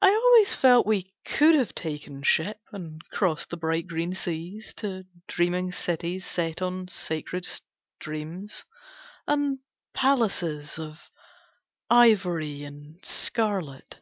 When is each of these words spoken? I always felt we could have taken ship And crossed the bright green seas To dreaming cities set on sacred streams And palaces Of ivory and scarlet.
I 0.00 0.10
always 0.10 0.54
felt 0.54 0.86
we 0.86 1.12
could 1.26 1.56
have 1.56 1.74
taken 1.74 2.22
ship 2.22 2.60
And 2.70 3.00
crossed 3.10 3.50
the 3.50 3.56
bright 3.56 3.88
green 3.88 4.14
seas 4.14 4.72
To 4.74 5.04
dreaming 5.26 5.72
cities 5.72 6.24
set 6.24 6.62
on 6.62 6.86
sacred 6.86 7.44
streams 7.44 8.64
And 9.26 9.58
palaces 9.94 10.78
Of 10.78 11.10
ivory 11.90 12.62
and 12.62 13.04
scarlet. 13.04 14.00